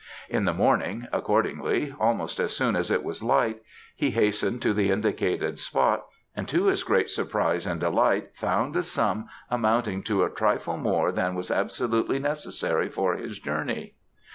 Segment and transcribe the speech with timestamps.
[0.29, 3.61] In the morning, accordingly, almost as soon as it was light
[3.95, 8.81] he hastened to the indicated spot and to his great surprise and delight found a
[8.81, 13.93] sum amounting to a trifle more than was absolutely necessary for his journey.